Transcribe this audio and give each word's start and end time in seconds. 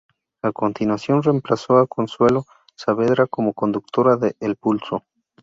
A 0.41 0.51
continuación 0.51 1.21
reemplazó 1.21 1.77
a 1.77 1.85
Consuelo 1.85 2.45
Saavedra 2.75 3.27
como 3.27 3.53
conductora 3.53 4.15
de 4.17 4.35
"El 4.39 4.55
pulso". 4.55 5.03